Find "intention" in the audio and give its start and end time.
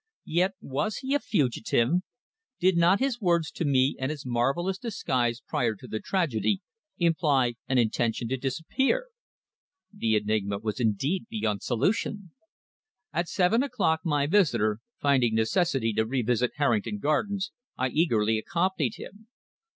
7.77-8.27